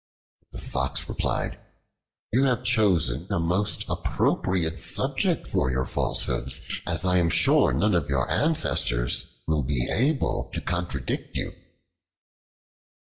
[0.51, 1.59] The Fox replied,
[2.33, 7.93] "You have chosen a most appropriate subject for your falsehoods, as I am sure none
[7.93, 11.51] of your ancestors will be able to contradict you."